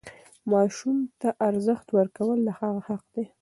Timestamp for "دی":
3.13-3.25